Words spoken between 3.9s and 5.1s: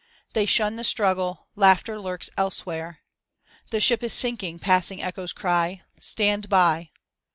is sinking, passing